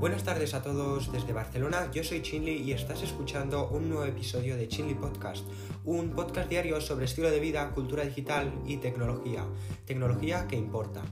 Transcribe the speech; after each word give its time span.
Buenas 0.00 0.24
tardes 0.24 0.54
a 0.54 0.62
todos 0.62 1.12
desde 1.12 1.34
Barcelona, 1.34 1.90
yo 1.92 2.02
soy 2.02 2.22
Chinli 2.22 2.52
y 2.52 2.72
estás 2.72 3.02
escuchando 3.02 3.68
un 3.68 3.90
nuevo 3.90 4.06
episodio 4.06 4.56
de 4.56 4.66
Chinli 4.66 4.94
Podcast, 4.94 5.44
un 5.84 6.12
podcast 6.12 6.48
diario 6.48 6.80
sobre 6.80 7.04
estilo 7.04 7.30
de 7.30 7.38
vida, 7.38 7.70
cultura 7.74 8.02
digital 8.02 8.50
y 8.66 8.78
tecnología, 8.78 9.44
tecnología 9.84 10.46
que 10.48 10.56
importa. 10.56 11.02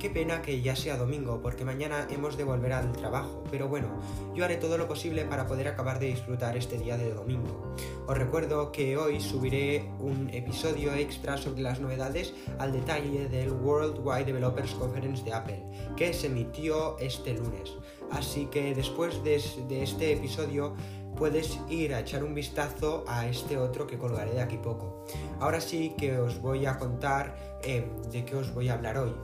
Qué 0.00 0.10
pena 0.10 0.42
que 0.42 0.60
ya 0.60 0.74
sea 0.74 0.96
domingo 0.96 1.40
porque 1.40 1.64
mañana 1.64 2.08
hemos 2.10 2.36
de 2.36 2.42
volver 2.42 2.72
al 2.72 2.90
trabajo, 2.90 3.44
pero 3.48 3.68
bueno, 3.68 4.00
yo 4.34 4.44
haré 4.44 4.56
todo 4.56 4.76
lo 4.76 4.88
posible 4.88 5.24
para 5.24 5.46
poder 5.46 5.68
acabar 5.68 6.00
de 6.00 6.06
disfrutar 6.06 6.56
este 6.56 6.78
día 6.78 6.98
de 6.98 7.14
domingo. 7.14 7.76
Os 8.08 8.18
recuerdo 8.18 8.72
que 8.72 8.96
hoy 8.96 9.20
subiré 9.20 9.88
un 10.00 10.28
episodio 10.30 10.92
extra 10.94 11.36
sobre 11.36 11.62
las 11.62 11.78
novedades 11.78 12.34
al 12.58 12.72
detalle 12.72 13.28
del 13.28 13.52
World 13.52 14.00
Wide 14.02 14.24
Developers 14.24 14.74
Conference 14.74 15.22
de 15.22 15.32
Apple, 15.32 15.62
que 15.96 16.12
se 16.12 16.26
emitió 16.26 16.98
este 16.98 17.34
lunes. 17.34 17.76
Así 18.12 18.46
que 18.46 18.74
después 18.74 19.22
de, 19.24 19.36
este 19.36 20.12
episodio 20.12 20.74
puedes 21.16 21.58
ir 21.68 21.94
a 21.94 22.00
echar 22.00 22.24
un 22.24 22.34
vistazo 22.34 23.04
a 23.06 23.26
este 23.26 23.56
otro 23.56 23.86
que 23.86 23.98
colgaré 23.98 24.32
de 24.32 24.42
aquí 24.42 24.58
poco. 24.58 25.04
Ahora 25.40 25.60
sí 25.60 25.94
que 25.96 26.18
os 26.18 26.40
voy 26.40 26.66
a 26.66 26.78
contar 26.78 27.36
em, 27.62 27.84
de 28.10 28.24
qué 28.24 28.36
os 28.36 28.52
voy 28.54 28.68
a 28.68 28.74
hablar 28.74 28.98
hoy. 28.98 29.14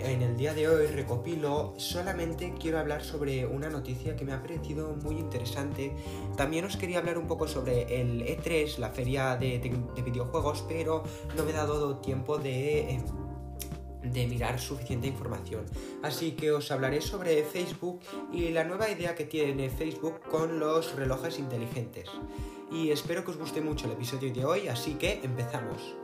En 0.00 0.22
el 0.22 0.36
día 0.36 0.54
de 0.54 0.68
hoy 0.68 0.86
recopilo, 0.86 1.74
solamente 1.76 2.54
quiero 2.58 2.78
hablar 2.78 3.02
sobre 3.02 3.46
una 3.46 3.68
noticia 3.68 4.14
que 4.16 4.24
me 4.24 4.32
ha 4.32 4.40
parecido 4.40 4.94
muy 5.02 5.16
interesante. 5.16 5.94
También 6.36 6.64
os 6.64 6.76
quería 6.76 6.98
hablar 6.98 7.18
un 7.18 7.26
poco 7.26 7.48
sobre 7.48 8.00
el 8.00 8.22
E3, 8.24 8.78
la 8.78 8.90
feria 8.90 9.36
de, 9.36 9.58
videojuegos, 10.04 10.64
pero 10.68 11.02
no 11.36 11.44
me 11.44 11.50
he 11.50 11.54
dado 11.54 11.96
tiempo 11.98 12.38
de... 12.38 12.90
Em, 12.90 13.27
de 14.02 14.26
mirar 14.26 14.60
suficiente 14.60 15.06
información. 15.06 15.64
Así 16.02 16.32
que 16.32 16.52
os 16.52 16.70
hablaré 16.70 17.00
sobre 17.00 17.42
Facebook 17.42 18.00
y 18.32 18.50
la 18.50 18.64
nueva 18.64 18.88
idea 18.90 19.14
que 19.14 19.24
tiene 19.24 19.70
Facebook 19.70 20.20
con 20.30 20.58
los 20.58 20.94
relojes 20.94 21.38
inteligentes. 21.38 22.08
Y 22.70 22.90
espero 22.90 23.24
que 23.24 23.30
os 23.30 23.38
guste 23.38 23.60
mucho 23.60 23.86
el 23.86 23.92
episodio 23.92 24.32
de 24.32 24.44
hoy, 24.44 24.68
así 24.68 24.94
que 24.94 25.20
empezamos. 25.22 25.96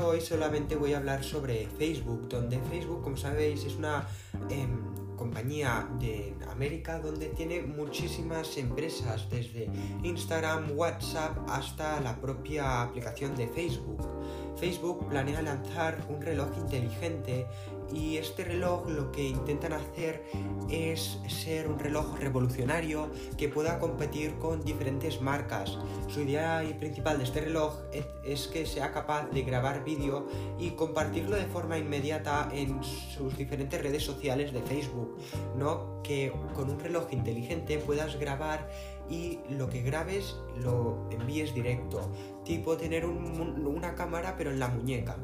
Hoy 0.00 0.20
solamente 0.20 0.74
voy 0.74 0.94
a 0.94 0.98
hablar 0.98 1.22
sobre 1.22 1.66
Facebook, 1.66 2.28
donde 2.28 2.58
Facebook, 2.60 3.02
como 3.02 3.16
sabéis, 3.16 3.64
es 3.64 3.76
una... 3.76 4.06
Em, 4.48 5.07
compañía 5.18 5.86
de 6.00 6.34
América 6.50 7.00
donde 7.00 7.26
tiene 7.26 7.60
muchísimas 7.62 8.56
empresas, 8.56 9.28
desde 9.28 9.68
Instagram, 10.02 10.70
WhatsApp 10.76 11.36
hasta 11.48 12.00
la 12.00 12.18
propia 12.18 12.82
aplicación 12.82 13.36
de 13.36 13.48
Facebook. 13.48 14.08
Facebook 14.56 15.08
planea 15.08 15.42
lanzar 15.42 16.06
un 16.08 16.22
reloj 16.22 16.48
inteligente 16.56 17.46
y 17.92 18.16
este 18.16 18.44
reloj 18.44 18.88
lo 18.88 19.12
que 19.12 19.28
intentan 19.28 19.72
hacer 19.72 20.24
es 20.68 21.18
ser 21.28 21.68
un 21.68 21.78
reloj 21.78 22.18
revolucionario 22.18 23.08
que 23.36 23.48
pueda 23.48 23.78
competir 23.78 24.34
con 24.38 24.64
diferentes 24.64 25.20
marcas. 25.20 25.78
Su 26.08 26.20
idea 26.20 26.62
principal 26.78 27.18
de 27.18 27.24
este 27.24 27.40
reloj 27.40 27.74
es 28.24 28.48
que 28.48 28.66
sea 28.66 28.92
capaz 28.92 29.30
de 29.30 29.42
grabar 29.42 29.84
vídeo 29.84 30.26
y 30.58 30.70
compartirlo 30.70 31.36
de 31.36 31.46
forma 31.46 31.78
inmediata 31.78 32.48
en 32.52 32.82
sus 32.82 33.36
diferentes 33.36 33.80
redes 33.80 34.02
sociales 34.02 34.52
de 34.52 34.60
Facebook, 34.62 35.16
¿no? 35.56 36.02
Que 36.02 36.32
con 36.54 36.70
un 36.70 36.78
reloj 36.78 37.12
inteligente 37.12 37.78
puedas 37.78 38.18
grabar 38.18 38.68
y 39.10 39.38
lo 39.48 39.68
que 39.70 39.82
grabes 39.82 40.36
lo 40.62 41.08
envíes 41.10 41.54
directo, 41.54 42.10
tipo 42.44 42.76
tener 42.76 43.06
una 43.06 43.94
cámara 43.94 44.34
pero 44.36 44.50
en 44.50 44.58
la 44.58 44.68
muñeca. 44.68 45.16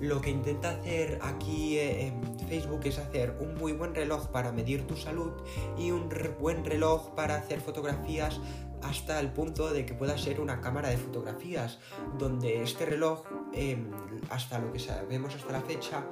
Lo 0.00 0.20
que 0.20 0.30
intenta 0.30 0.70
hacer 0.70 1.18
aquí 1.22 1.78
eh, 1.78 2.01
Facebook 2.48 2.80
es 2.84 2.98
hacer 2.98 3.36
un 3.40 3.54
muy 3.54 3.72
buen 3.72 3.94
reloj 3.94 4.28
para 4.28 4.52
medir 4.52 4.86
tu 4.86 4.96
salud 4.96 5.32
y 5.78 5.90
un 5.90 6.08
buen 6.40 6.64
reloj 6.64 7.14
para 7.14 7.36
hacer 7.36 7.60
fotografías 7.60 8.40
hasta 8.82 9.20
el 9.20 9.32
punto 9.32 9.72
de 9.72 9.86
que 9.86 9.94
pueda 9.94 10.18
ser 10.18 10.40
una 10.40 10.60
cámara 10.60 10.88
de 10.88 10.96
fotografías, 10.96 11.78
donde 12.18 12.62
este 12.62 12.84
reloj, 12.84 13.24
em, 13.52 13.90
hasta 14.28 14.58
lo 14.58 14.72
que 14.72 14.78
sabemos 14.78 15.34
hasta 15.34 15.52
la 15.52 15.60
fecha, 15.60 16.04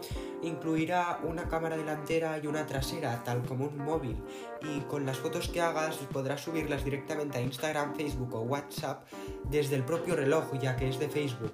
incluirá 0.42 1.20
una 1.24 1.48
cámara 1.48 1.76
delantera 1.76 2.38
y 2.38 2.46
una 2.46 2.66
trasera, 2.66 3.22
tal 3.24 3.42
como 3.42 3.66
un 3.66 3.78
móvil, 3.78 4.22
y 4.62 4.80
con 4.82 5.04
las 5.04 5.18
fotos 5.18 5.48
que 5.48 5.60
hagas 5.60 5.96
podrás 6.12 6.42
subirlas 6.42 6.84
directamente 6.84 7.38
a 7.38 7.40
Instagram, 7.40 7.94
Facebook 7.94 8.34
o 8.34 8.42
WhatsApp 8.42 9.04
desde 9.44 9.76
el 9.76 9.84
propio 9.84 10.14
reloj, 10.14 10.52
ya 10.60 10.76
que 10.76 10.88
es 10.88 10.98
de 10.98 11.08
Facebook. 11.08 11.52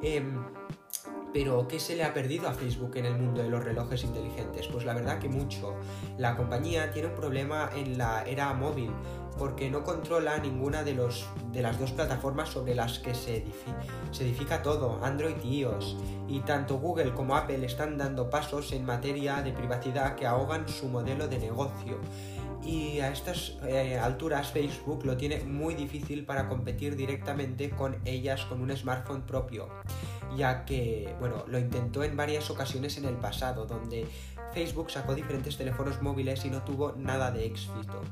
Em, 0.00 0.44
pero, 1.32 1.66
¿qué 1.66 1.80
se 1.80 1.96
le 1.96 2.04
ha 2.04 2.12
perdido 2.12 2.48
a 2.48 2.52
Facebook 2.52 2.96
en 2.96 3.06
el 3.06 3.16
mundo 3.16 3.42
de 3.42 3.48
los 3.48 3.64
relojes 3.64 4.04
inteligentes? 4.04 4.68
Pues 4.68 4.84
la 4.84 4.94
verdad 4.94 5.18
que 5.18 5.28
mucho. 5.28 5.76
La 6.18 6.36
compañía 6.36 6.90
tiene 6.90 7.08
un 7.08 7.14
problema 7.14 7.70
en 7.74 7.96
la 7.96 8.22
era 8.24 8.52
móvil 8.52 8.90
porque 9.38 9.70
no 9.70 9.82
controla 9.82 10.38
ninguna 10.38 10.84
de, 10.84 10.94
los, 10.94 11.26
de 11.52 11.62
las 11.62 11.78
dos 11.78 11.92
plataformas 11.92 12.50
sobre 12.50 12.74
las 12.74 12.98
que 12.98 13.14
se, 13.14 13.46
se 14.10 14.24
edifica 14.24 14.62
todo, 14.62 15.02
Android 15.02 15.36
y 15.42 15.60
iOS. 15.60 15.96
Y 16.28 16.40
tanto 16.40 16.78
Google 16.78 17.14
como 17.14 17.34
Apple 17.34 17.64
están 17.64 17.96
dando 17.96 18.28
pasos 18.28 18.72
en 18.72 18.84
materia 18.84 19.42
de 19.42 19.52
privacidad 19.52 20.16
que 20.16 20.26
ahogan 20.26 20.68
su 20.68 20.88
modelo 20.88 21.28
de 21.28 21.38
negocio 21.38 21.98
y 22.64 23.00
a 23.00 23.10
estas 23.10 23.56
eh, 23.66 23.98
alturas 23.98 24.52
Facebook 24.52 25.04
lo 25.04 25.16
tiene 25.16 25.40
muy 25.44 25.74
difícil 25.74 26.24
para 26.24 26.48
competir 26.48 26.96
directamente 26.96 27.70
con 27.70 27.96
ellas 28.04 28.44
con 28.44 28.60
un 28.60 28.74
smartphone 28.76 29.22
propio, 29.22 29.68
ya 30.36 30.64
que, 30.64 31.14
bueno, 31.20 31.44
lo 31.46 31.58
intentó 31.58 32.04
en 32.04 32.16
varias 32.16 32.50
ocasiones 32.50 32.96
en 32.98 33.04
el 33.04 33.16
pasado, 33.16 33.66
donde 33.66 34.06
Facebook 34.52 34.90
sacó 34.90 35.14
diferentes 35.14 35.56
teléfonos 35.56 36.02
móviles 36.02 36.44
y 36.44 36.50
no 36.50 36.62
tuvo 36.62 36.92
nada 36.92 37.30
de 37.30 37.46
éxito. 37.46 38.02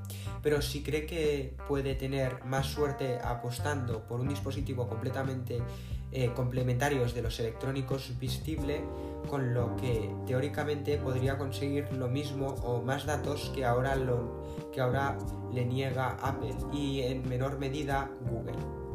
Pero 0.42 0.62
si 0.62 0.82
cree 0.82 1.06
que 1.06 1.54
puede 1.68 1.94
tener 1.94 2.44
más 2.44 2.66
suerte 2.66 3.18
apostando 3.22 4.06
por 4.06 4.20
un 4.20 4.28
dispositivo 4.28 4.88
completamente 4.88 5.62
eh, 6.12 6.32
complementarios 6.34 7.14
de 7.14 7.22
los 7.22 7.38
electrónicos 7.38 8.18
visible, 8.18 8.82
con 9.28 9.54
lo 9.54 9.76
que 9.76 10.10
teóricamente 10.26 10.96
podría 10.96 11.38
conseguir 11.38 11.92
lo 11.92 12.08
mismo 12.08 12.48
o 12.64 12.82
más 12.82 13.06
datos 13.06 13.52
que 13.54 13.64
ahora, 13.64 13.94
lo, 13.94 14.42
que 14.72 14.80
ahora 14.80 15.16
le 15.52 15.64
niega 15.64 16.16
Apple 16.22 16.56
y 16.72 17.02
en 17.02 17.28
menor 17.28 17.58
medida 17.58 18.10
Google. 18.28 18.89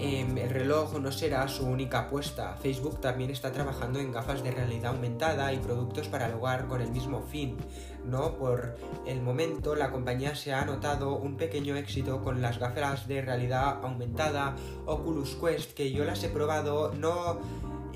Em, 0.00 0.38
el 0.38 0.50
reloj 0.50 0.98
no 1.00 1.10
será 1.10 1.48
su 1.48 1.66
única 1.66 2.00
apuesta. 2.00 2.54
Facebook 2.54 3.00
también 3.00 3.30
está 3.30 3.50
trabajando 3.50 3.98
en 3.98 4.12
gafas 4.12 4.44
de 4.44 4.52
realidad 4.52 4.92
aumentada 4.92 5.52
y 5.52 5.58
productos 5.58 6.06
para 6.06 6.26
el 6.26 6.34
hogar 6.34 6.68
con 6.68 6.80
el 6.80 6.90
mismo 6.90 7.22
fin. 7.22 7.56
¿no? 8.04 8.34
Por 8.38 8.76
el 9.06 9.20
momento 9.20 9.74
la 9.74 9.90
compañía 9.90 10.34
se 10.34 10.52
ha 10.52 10.64
notado 10.64 11.16
un 11.16 11.36
pequeño 11.36 11.76
éxito 11.76 12.22
con 12.22 12.40
las 12.40 12.58
gafas 12.58 13.08
de 13.08 13.22
realidad 13.22 13.80
aumentada 13.82 14.54
Oculus 14.86 15.34
Quest 15.34 15.72
que 15.72 15.90
yo 15.90 16.04
las 16.04 16.22
he 16.22 16.28
probado, 16.28 16.92
no 16.94 17.38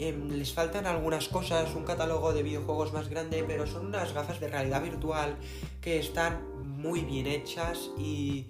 em, 0.09 0.29
les 0.31 0.53
faltan 0.53 0.87
algunas 0.87 1.29
cosas, 1.29 1.75
un 1.75 1.85
catálogo 1.85 2.33
de 2.33 2.43
videojuegos 2.43 2.93
más 2.93 3.09
grande, 3.09 3.45
pero 3.47 3.67
son 3.67 3.87
unas 3.87 4.13
gafas 4.13 4.41
de 4.41 4.49
realidad 4.49 4.83
virtual 4.83 5.37
que 5.81 5.99
están 5.99 6.41
muy 6.63 7.01
bien 7.03 7.27
hechas 7.27 7.91
y 7.99 8.47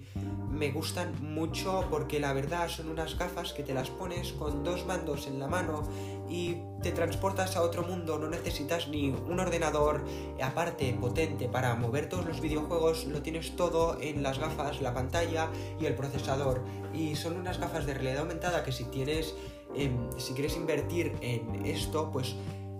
me 0.53 0.71
gustan 0.71 1.13
mucho 1.21 1.85
porque 1.89 2.19
la 2.19 2.31
verdad 2.33 2.69
son 2.69 2.89
unas 2.89 3.17
gafas 3.17 3.53
que 3.53 3.63
te 3.63 3.73
las 3.73 3.89
pones 3.89 4.33
con 4.33 4.63
dos 4.63 4.85
mandos 4.85 5.27
en 5.27 5.39
la 5.39 5.47
mano 5.47 5.83
y 6.29 6.57
te 6.81 6.91
transportas 6.91 7.55
a 7.55 7.61
otro 7.61 7.83
mundo, 7.83 8.17
no 8.17 8.29
necesitas 8.29 8.87
ni 8.87 9.09
un 9.09 9.39
ordenador 9.39 10.03
aparte 10.41 10.95
potente 10.99 11.47
para 11.47 11.75
mover 11.75 12.09
todos 12.09 12.25
los 12.25 12.41
videojuegos, 12.41 13.05
lo 13.05 13.21
tienes 13.21 13.55
todo 13.55 13.97
en 13.99 14.23
las 14.23 14.39
gafas, 14.39 14.81
la 14.81 14.93
pantalla 14.93 15.49
y 15.79 15.85
el 15.85 15.95
procesador. 15.95 16.63
Y 16.93 17.15
son 17.15 17.37
unas 17.37 17.59
gafas 17.59 17.85
de 17.85 17.93
realidad 17.93 18.19
aumentada 18.19 18.63
que 18.63 18.71
si 18.71 18.85
tienes, 18.85 19.33
em, 19.75 20.09
si 20.17 20.33
quieres 20.33 20.55
invertir 20.55 21.13
en 21.21 21.65
esto, 21.65 22.11
pues 22.11 22.35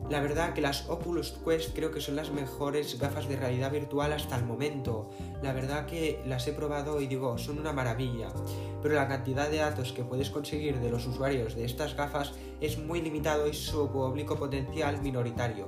la 0.10 0.20
verdad 0.20 0.54
que 0.54 0.62
las 0.62 0.90
Oculus 0.90 1.34
Quest 1.46 1.74
creo 1.74 1.90
que 1.92 2.02
son 2.02 2.18
las 2.18 2.30
mejores 2.30 3.00
gafas 3.00 3.30
de 3.30 3.38
realidad 3.38 3.72
virtual 3.72 4.12
hasta 4.12 4.36
el 4.36 4.44
momento. 4.44 5.10
La 5.42 5.54
verdad 5.54 5.86
que 5.86 6.22
las 6.26 6.46
he 6.48 6.54
probado 6.54 7.00
y 7.00 7.08
digo, 7.08 7.38
son 7.38 7.58
una 7.58 7.72
maravilla. 7.72 8.28
Pero 8.82 8.96
la 8.96 9.08
cantidad 9.08 9.50
de 9.50 9.58
datos 9.58 9.94
que 9.94 10.04
puedes 10.04 10.30
conseguir 10.30 10.80
de 10.80 10.90
los 10.90 11.08
usuarios 11.08 11.56
de 11.56 11.64
estas 11.64 11.96
gafas 11.96 12.34
es 12.60 12.78
muy 12.78 13.02
limitado 13.02 13.48
y 13.48 13.54
su 13.54 13.90
público 13.90 14.36
potencial 14.36 15.02
minoritario. 15.02 15.66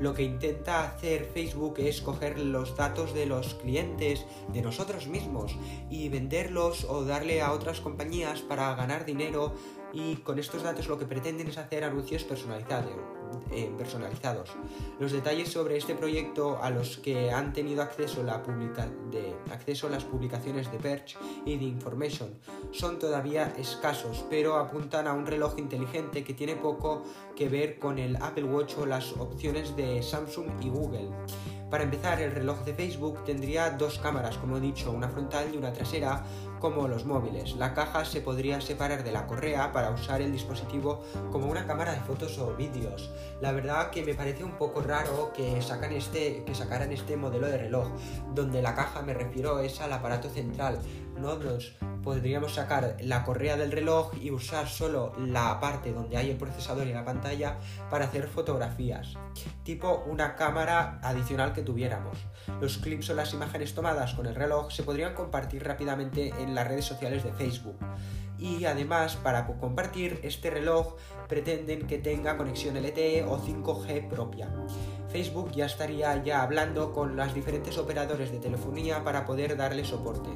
Lo 0.00 0.14
que 0.14 0.22
intenta 0.22 0.84
hacer 0.84 1.30
Facebook 1.34 1.74
es 1.78 2.00
coger 2.00 2.38
los 2.38 2.76
datos 2.76 3.14
de 3.14 3.26
los 3.26 3.54
clientes, 3.54 4.24
de 4.52 4.62
nosotros 4.62 5.06
mismos, 5.06 5.56
y 5.90 6.08
venderlos 6.08 6.84
o 6.84 7.04
darle 7.04 7.42
a 7.42 7.52
otras 7.52 7.80
compañías 7.80 8.40
para 8.40 8.74
ganar 8.74 9.04
dinero 9.04 9.54
y 9.92 10.16
con 10.16 10.38
estos 10.38 10.62
datos 10.62 10.88
lo 10.88 10.98
que 10.98 11.06
pretenden 11.06 11.48
es 11.48 11.58
hacer 11.58 11.84
anuncios 11.84 12.24
personalizados 12.24 13.22
eh, 13.50 13.70
personalizados. 13.76 14.50
Los 14.98 15.12
detalles 15.12 15.50
sobre 15.50 15.76
este 15.76 15.94
proyecto 15.94 16.62
a 16.62 16.70
los 16.70 16.98
que 16.98 17.30
han 17.30 17.52
tenido 17.52 17.82
acceso, 17.82 18.22
acceso 19.50 19.88
las 19.88 20.04
publicaciones 20.04 20.70
de 20.70 20.78
Perch 20.78 21.18
y 21.44 21.56
de 21.56 21.64
Information 21.64 22.30
son 22.72 22.98
todavía 22.98 23.52
escasos, 23.58 24.24
pero 24.30 24.56
apuntan 24.56 25.06
a 25.06 25.12
un 25.12 25.26
reloj 25.26 25.58
inteligente 25.58 26.24
que 26.24 26.34
tiene 26.34 26.56
poco 26.56 27.04
que 27.36 27.48
ver 27.48 27.78
con 27.78 27.98
el 27.98 28.16
Apple 28.16 28.44
Watch 28.44 28.76
o 28.78 28.86
las 28.86 29.12
opciones 29.12 29.76
de 29.76 30.02
Samsung 30.02 30.48
y 30.62 30.68
Google. 30.68 31.10
Para 31.72 31.84
empezar, 31.84 32.20
el 32.20 32.32
reloj 32.32 32.66
de 32.66 32.74
Facebook 32.74 33.24
tendría 33.24 33.70
dos 33.70 33.98
cámaras, 33.98 34.36
como 34.36 34.58
he 34.58 34.60
dicho, 34.60 34.90
una 34.90 35.08
frontal 35.08 35.54
y 35.54 35.56
una 35.56 35.72
trasera, 35.72 36.22
como 36.60 36.86
los 36.86 37.06
móviles. 37.06 37.56
La 37.56 37.72
caja 37.72 38.04
se 38.04 38.20
podría 38.20 38.60
separar 38.60 39.02
de 39.02 39.10
la 39.10 39.26
correa 39.26 39.72
para 39.72 39.90
usar 39.90 40.20
el 40.20 40.30
dispositivo 40.30 41.02
como 41.32 41.46
una 41.46 41.66
cámara 41.66 41.92
de 41.92 42.00
fotos 42.00 42.38
o 42.38 42.54
vídeos. 42.56 43.10
La 43.40 43.52
verdad 43.52 43.90
que 43.90 44.04
me 44.04 44.12
parece 44.12 44.44
un 44.44 44.58
poco 44.58 44.82
raro 44.82 45.32
que, 45.34 45.62
sacan 45.62 45.92
este, 45.92 46.44
que 46.44 46.54
sacaran 46.54 46.92
este 46.92 47.16
modelo 47.16 47.46
de 47.46 47.56
reloj, 47.56 47.88
donde 48.34 48.60
la 48.60 48.74
caja, 48.74 49.00
me 49.00 49.14
refiero, 49.14 49.58
es 49.58 49.80
al 49.80 49.94
aparato 49.94 50.28
central. 50.28 50.78
No 51.18 51.36
nos 51.36 51.74
podríamos 52.02 52.54
sacar 52.54 52.96
la 53.00 53.24
correa 53.24 53.56
del 53.56 53.72
reloj 53.72 54.12
y 54.20 54.30
usar 54.30 54.68
solo 54.68 55.12
la 55.18 55.58
parte 55.60 55.92
donde 55.92 56.16
hay 56.16 56.30
el 56.30 56.36
procesador 56.36 56.86
y 56.86 56.92
la 56.92 57.04
pantalla 57.04 57.58
para 57.90 58.06
hacer 58.06 58.28
fotografías, 58.28 59.14
tipo 59.62 60.02
una 60.06 60.34
cámara 60.34 60.98
adicional 61.02 61.52
que 61.52 61.61
tuviéramos. 61.62 62.18
Los 62.60 62.78
clips 62.78 63.10
o 63.10 63.14
las 63.14 63.32
imágenes 63.32 63.74
tomadas 63.74 64.14
con 64.14 64.26
el 64.26 64.34
reloj 64.34 64.70
se 64.70 64.82
podrían 64.82 65.14
compartir 65.14 65.64
rápidamente 65.64 66.32
en 66.38 66.54
las 66.54 66.66
redes 66.66 66.84
sociales 66.84 67.24
de 67.24 67.32
Facebook. 67.32 67.78
Y 68.38 68.64
además, 68.64 69.16
para 69.16 69.46
compartir 69.46 70.18
este 70.22 70.50
reloj, 70.50 70.96
pretenden 71.28 71.86
que 71.86 71.98
tenga 71.98 72.36
conexión 72.36 72.76
LTE 72.76 73.24
o 73.24 73.38
5G 73.38 74.08
propia. 74.08 74.52
Facebook 75.10 75.52
ya 75.52 75.66
estaría 75.66 76.22
ya 76.24 76.42
hablando 76.42 76.92
con 76.92 77.16
las 77.16 77.34
diferentes 77.34 77.78
operadores 77.78 78.32
de 78.32 78.38
telefonía 78.38 79.04
para 79.04 79.24
poder 79.24 79.56
darle 79.56 79.84
soporte. 79.84 80.30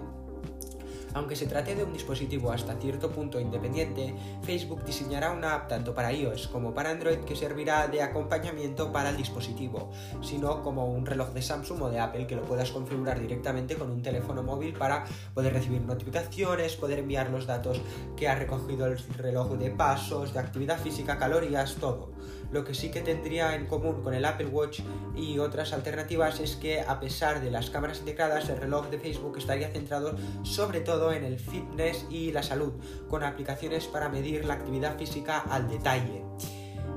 Aunque 1.17 1.35
se 1.35 1.47
trate 1.47 1.75
de 1.75 1.83
un 1.83 1.95
dispositivo 1.95 2.53
hasta 2.53 2.75
cierto 2.75 3.11
punto 3.11 3.41
independiente, 3.41 4.15
Facebook 4.43 4.85
diseñará 4.85 5.33
una 5.33 5.55
app 5.55 5.67
tanto 5.67 5.95
para 5.95 6.13
iOS 6.13 6.47
como 6.49 6.75
para 6.75 6.91
Android 6.91 7.21
que 7.21 7.35
servirá 7.35 7.89
de 7.89 8.03
acompañamiento 8.03 8.93
para 8.93 9.09
el 9.09 9.17
dispositivo, 9.17 9.91
sino 10.21 10.63
como 10.63 10.85
un 10.93 11.07
reloj 11.07 11.31
de 11.31 11.41
Samsung 11.41 11.81
o 11.81 11.89
de 11.89 12.01
Apple 12.01 12.27
que 12.27 12.37
lo 12.37 12.43
puedas 12.43 12.71
configurar 12.71 13.19
directamente 13.19 13.77
con 13.77 13.91
un 13.91 14.03
teléfono 14.03 14.43
móvil 14.43 14.75
para 14.75 15.07
poder 15.33 15.55
recibir 15.55 15.81
notificaciones, 15.81 16.77
poder 16.77 16.99
enviar 16.99 17.31
los 17.31 17.47
datos 17.47 17.81
que 18.15 18.29
ha 18.29 18.35
recogido 18.35 18.85
el 18.85 18.99
reloj 19.17 19.53
de 19.53 19.71
pasos, 19.71 20.35
de 20.35 20.41
actividad 20.41 20.79
física, 20.79 21.17
calorías, 21.17 21.77
todo. 21.77 22.11
Lo 22.51 22.65
que 22.65 22.75
sí 22.75 22.91
que 22.91 23.01
tendría 23.01 23.55
en 23.55 23.67
común 23.67 24.03
con 24.03 24.15
el 24.15 24.25
Apple 24.25 24.47
Watch 24.47 24.81
y 25.17 25.39
otras 25.39 25.73
alternativas 25.73 26.41
es 26.41 26.57
que 26.57 26.81
a 26.81 27.01
pesar 27.01 27.41
de 27.41 27.51
las 27.51 27.71
cámaras 27.71 27.99
integradas, 27.99 28.49
el 28.49 28.59
reloj 28.59 28.89
de 28.89 28.99
Facebook 28.99 29.39
estaría 29.39 29.69
centrado 29.69 30.17
sobre 30.43 30.81
todo 30.81 31.13
en 31.13 31.25
el 31.25 31.39
fitness 31.39 32.07
y 32.11 32.33
la 32.33 32.43
salud, 32.43 32.73
con 33.09 33.25
aplicaciones 33.25 33.87
para 33.87 34.09
medir 34.09 34.45
la 34.45 34.55
actividad 34.55 34.97
física 34.99 35.41
al 35.41 35.69
detalle. 35.69 36.23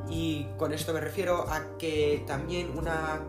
Y 0.09 0.47
con 0.57 0.73
esto 0.73 0.91
me 0.91 0.99
refiero 0.99 1.45
a 1.47 1.77
que 1.77 2.23
también 2.25 2.75
una, 2.75 3.21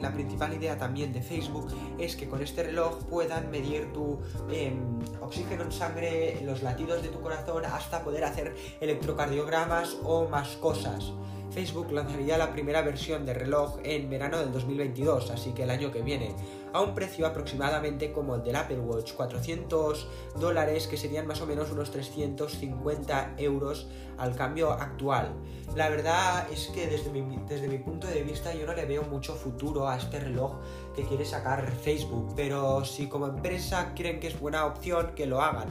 la 0.00 0.12
principal 0.12 0.54
idea 0.54 0.78
también 0.78 1.12
de 1.12 1.22
Facebook 1.22 1.66
es 1.98 2.14
que 2.14 2.28
con 2.28 2.40
este 2.40 2.62
reloj 2.62 3.04
puedan 3.06 3.50
medir 3.50 3.92
tu 3.92 4.20
em, 4.50 5.00
oxígeno 5.20 5.64
en 5.64 5.72
sangre, 5.72 6.40
los 6.44 6.62
latidos 6.62 7.02
de 7.02 7.08
tu 7.08 7.20
corazón, 7.20 7.64
hasta 7.64 8.04
poder 8.04 8.24
hacer 8.24 8.54
electrocardiogramas 8.80 9.96
o 10.04 10.28
más 10.28 10.56
cosas. 10.56 11.12
Facebook 11.50 11.90
lanzaría 11.90 12.38
la 12.38 12.52
primera 12.52 12.80
versión 12.82 13.26
de 13.26 13.34
reloj 13.34 13.78
en 13.82 14.08
verano 14.08 14.38
del 14.38 14.52
2022, 14.52 15.30
así 15.30 15.52
que 15.52 15.64
el 15.64 15.70
año 15.70 15.90
que 15.90 16.00
viene, 16.00 16.34
a 16.72 16.80
un 16.80 16.94
precio 16.94 17.26
aproximadamente 17.26 18.12
como 18.12 18.36
el 18.36 18.44
del 18.44 18.54
Apple 18.54 18.78
Watch, 18.78 19.14
400 19.14 20.08
dólares, 20.38 20.86
que 20.86 20.96
serían 20.96 21.26
más 21.26 21.40
o 21.40 21.46
menos 21.46 21.72
unos 21.72 21.90
350 21.90 23.34
euros 23.38 23.88
al 24.16 24.36
cambio 24.36 24.70
actual. 24.70 25.34
La 25.74 25.88
verdad 25.88 26.46
es 26.52 26.68
que 26.68 26.86
desde 26.86 27.10
mi, 27.10 27.38
desde 27.48 27.66
mi 27.66 27.78
punto 27.78 28.06
de 28.06 28.22
vista 28.22 28.54
yo 28.54 28.66
no 28.66 28.74
le 28.74 28.86
veo 28.86 29.02
mucho 29.02 29.34
futuro 29.34 29.88
a 29.88 29.96
este 29.96 30.20
reloj 30.20 30.54
que 30.94 31.04
quiere 31.04 31.24
sacar 31.24 31.68
Facebook, 31.72 32.32
pero 32.36 32.84
si 32.84 33.08
como 33.08 33.26
empresa 33.26 33.92
creen 33.96 34.20
que 34.20 34.28
es 34.28 34.38
buena 34.38 34.66
opción, 34.66 35.12
que 35.16 35.26
lo 35.26 35.40
hagan 35.40 35.68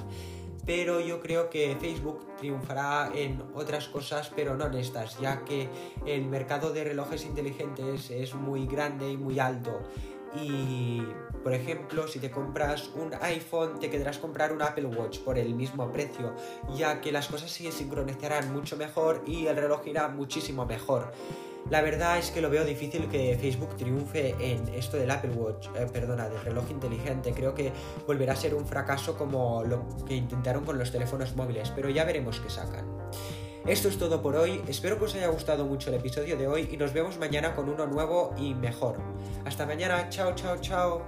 pero 0.65 0.99
yo 0.99 1.19
creo 1.19 1.49
que 1.49 1.75
Facebook 1.79 2.25
triunfará 2.37 3.11
en 3.13 3.41
otras 3.53 3.87
cosas, 3.87 4.31
pero 4.35 4.55
no 4.55 4.67
en 4.67 4.75
estas, 4.75 5.19
ya 5.19 5.43
que 5.43 5.69
el 6.05 6.25
mercado 6.25 6.71
de 6.71 6.83
relojes 6.83 7.25
inteligentes 7.25 8.09
es 8.11 8.33
muy 8.35 8.67
grande 8.67 9.11
y 9.11 9.17
muy 9.17 9.39
alto. 9.39 9.81
Y, 10.35 11.01
por 11.43 11.53
ejemplo, 11.53 12.07
si 12.07 12.19
te 12.19 12.29
compras 12.29 12.91
un 12.93 13.11
iPhone, 13.21 13.79
te 13.79 13.89
quedarás 13.89 14.19
comprar 14.19 14.53
un 14.53 14.61
Apple 14.61 14.85
Watch 14.85 15.19
por 15.19 15.39
el 15.39 15.55
mismo 15.55 15.91
precio, 15.91 16.35
ya 16.75 17.01
que 17.01 17.11
las 17.11 17.27
cosas 17.27 17.49
se 17.49 17.71
sincronizarán 17.71 18.53
mucho 18.53 18.77
mejor 18.77 19.23
y 19.25 19.47
el 19.47 19.55
reloj 19.55 19.87
irá 19.87 20.07
muchísimo 20.07 20.65
mejor. 20.65 21.11
La 21.69 21.81
verdad 21.81 22.17
es 22.17 22.31
que 22.31 22.41
lo 22.41 22.49
veo 22.49 22.65
difícil 22.65 23.07
que 23.09 23.37
Facebook 23.39 23.77
triunfe 23.77 24.35
en 24.39 24.67
esto 24.69 24.97
del 24.97 25.11
Apple 25.11 25.31
Watch, 25.31 25.67
eh, 25.75 25.87
perdona, 25.91 26.27
del 26.27 26.41
reloj 26.41 26.71
inteligente. 26.71 27.31
Creo 27.33 27.53
que 27.53 27.71
volverá 28.07 28.33
a 28.33 28.35
ser 28.35 28.55
un 28.55 28.65
fracaso 28.65 29.17
como 29.17 29.63
lo 29.63 29.85
que 30.07 30.15
intentaron 30.15 30.65
con 30.65 30.79
los 30.79 30.91
teléfonos 30.91 31.35
móviles, 31.35 31.71
pero 31.75 31.89
ya 31.89 32.05
veremos 32.05 32.39
qué 32.39 32.49
sacan. 32.49 32.85
Esto 33.67 33.89
es 33.89 33.97
todo 33.97 34.21
por 34.21 34.35
hoy, 34.35 34.61
espero 34.67 34.97
que 34.97 35.05
os 35.05 35.15
haya 35.15 35.27
gustado 35.27 35.65
mucho 35.65 35.89
el 35.89 35.97
episodio 35.97 36.37
de 36.37 36.47
hoy 36.47 36.69
y 36.71 36.77
nos 36.77 36.93
vemos 36.93 37.19
mañana 37.19 37.55
con 37.55 37.69
uno 37.69 37.85
nuevo 37.85 38.33
y 38.37 38.53
mejor. 38.55 38.97
Hasta 39.45 39.65
mañana, 39.65 40.09
chao, 40.09 40.33
chao, 40.33 40.57
chao. 40.59 41.03